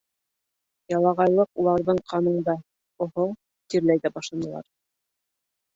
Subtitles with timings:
[0.93, 3.29] Ялағайлыҡ уларҙың ҡаныңда....Оһо,
[3.75, 4.69] тирләй ҙә башланылар!